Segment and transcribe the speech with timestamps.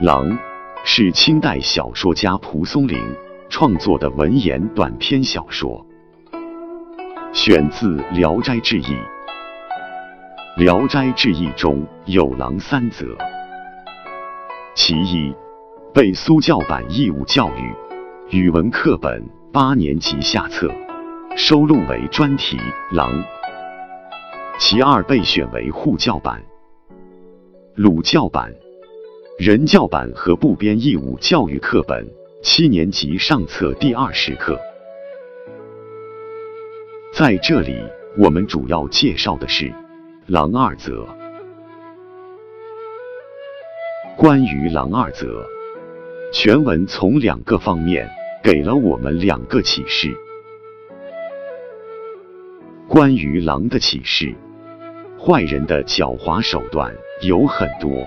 [0.00, 0.38] 狼
[0.84, 2.96] 是清代小说家蒲松龄
[3.50, 5.84] 创作的文言短篇小说，
[7.32, 8.82] 选自《聊斋志异》。
[10.56, 13.06] 《聊斋志异》中有狼三则，
[14.76, 15.34] 其一，
[15.92, 17.74] 被苏教版义务教育
[18.30, 20.72] 语文课本八年级下册
[21.36, 22.56] 收录为专题
[22.94, 23.10] 《狼》；
[24.60, 26.40] 其二，被选为沪教版、
[27.74, 28.48] 鲁教版。
[29.38, 32.04] 人教版和部编义务教育课本
[32.42, 34.58] 七年级上册第二十课，
[37.12, 37.78] 在这里
[38.18, 39.72] 我们主要介绍的是
[40.26, 41.06] “狼”二则。
[44.16, 45.46] 关于“狼”二则，
[46.32, 48.10] 全文从两个方面
[48.42, 50.12] 给了我们两个启示。
[52.88, 54.34] 关于狼的启示，
[55.16, 58.04] 坏人的狡猾手段有很多。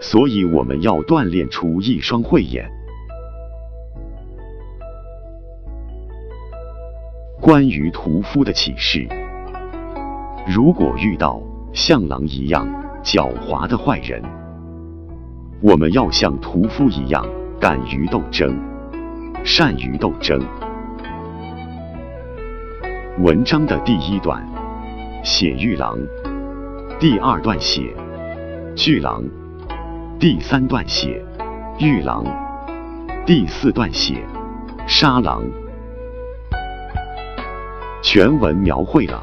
[0.00, 2.70] 所以我们要锻炼出一双慧眼。
[7.40, 9.06] 关于屠夫的启示：
[10.46, 12.66] 如果遇到像狼一样
[13.02, 14.22] 狡猾的坏人，
[15.60, 17.26] 我们要像屠夫一样
[17.60, 18.58] 敢于斗争，
[19.44, 20.40] 善于斗争。
[23.18, 24.42] 文章的第一段
[25.22, 25.98] 写玉狼，
[26.98, 27.94] 第二段写
[28.74, 29.22] 巨狼。
[30.24, 31.22] 第三段写
[31.78, 32.24] 玉狼，
[33.26, 34.24] 第四段写
[34.86, 35.42] 杀狼。
[38.02, 39.22] 全文描绘了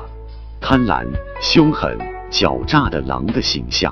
[0.59, 1.03] 贪婪、
[1.41, 1.97] 凶狠、
[2.29, 3.91] 狡诈的狼的形象，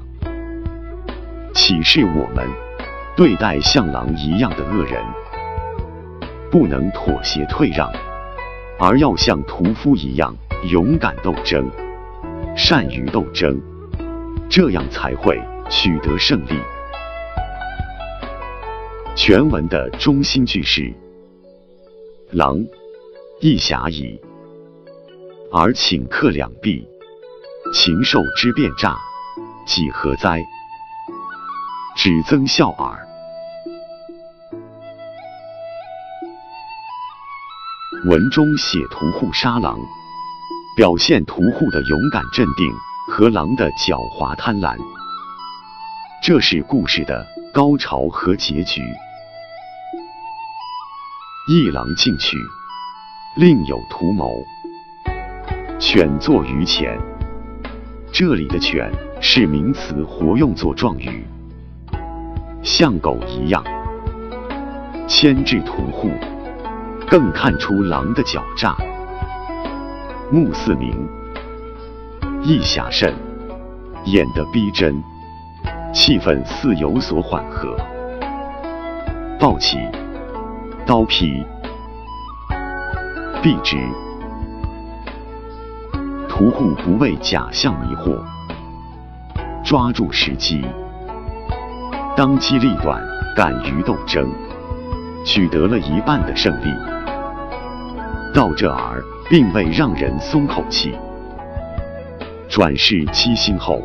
[1.52, 2.48] 启示我们
[3.16, 5.04] 对待像狼一样的恶人，
[6.52, 7.92] 不能妥协退让，
[8.78, 10.32] 而要像屠夫一样
[10.70, 11.68] 勇敢斗争，
[12.56, 13.60] 善于斗争，
[14.48, 16.54] 这样才会取得胜利。
[19.16, 20.94] 全文的中心句是
[22.32, 22.64] ：“狼
[23.42, 24.20] 亦侠矣，
[25.52, 26.86] 而顷刻两毙，
[27.74, 28.96] 禽兽之变诈，
[29.68, 30.42] 几何哉？
[31.98, 32.98] 只增笑耳。”
[38.06, 39.78] 文中写屠户杀狼，
[40.78, 42.66] 表现屠户的勇敢镇定
[43.10, 44.78] 和狼的狡猾贪婪，
[46.30, 48.84] 这是故事的高潮和结局。
[51.48, 52.38] 一狼进去，
[53.36, 54.32] 另有图谋。
[55.80, 56.96] 犬作于前，
[58.14, 61.26] 这里的犬是名词，活用作状语，
[62.62, 63.64] 像狗一样
[65.08, 66.12] 牵制屠户，
[67.08, 68.78] 更看出狼的狡诈。
[70.32, 71.10] 目似明，
[72.44, 73.16] 意狭甚，
[74.06, 75.04] 演得逼真，
[76.00, 77.76] 气氛似有所缓和。
[79.38, 79.78] 抱起。
[80.86, 81.44] 刀劈，
[83.44, 83.76] 必之。
[86.30, 88.18] 屠户不为假象迷惑，
[89.62, 90.66] 抓住时机，
[92.16, 93.04] 当机立断，
[93.36, 94.26] 敢于斗争，
[95.26, 96.74] 取得了一半的胜利。
[98.34, 100.98] 到这儿，并未让人松口气。
[102.48, 103.82] 转世七星后，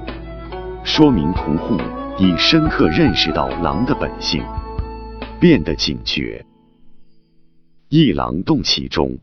[0.84, 1.76] 说明屠户
[2.16, 4.40] 已深刻认识到狼的本性，
[5.40, 6.46] 变得警觉。
[7.88, 9.18] 一狼动其中，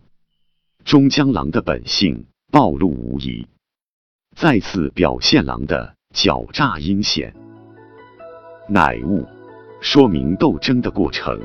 [0.84, 3.48] 终将狼的本性暴露无遗，
[4.36, 7.34] 再次表现狼的狡诈阴险。
[8.68, 9.26] 乃悟，
[9.80, 11.40] 说明斗争的过程，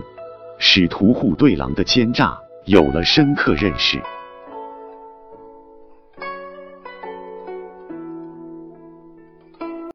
[0.58, 4.02] 使屠户对狼的奸诈有了深刻认识。